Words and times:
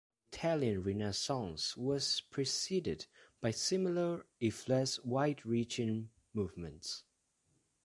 The 0.31 0.37
Italian 0.39 0.81
Renaissance 0.81 1.77
was 1.77 2.21
preceded 2.31 3.05
by 3.39 3.51
similar, 3.51 4.25
if 4.39 4.67
less 4.67 4.99
wide-reaching, 5.03 6.09
movements. 6.33 7.03